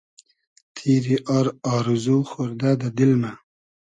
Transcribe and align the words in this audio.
تیری 0.75 1.17
آر 1.37 1.47
آرزو 1.73 2.17
خۉردۂ 2.29 2.71
دۂ 2.81 2.89
دیل 2.97 3.13
مۂ 3.21 3.31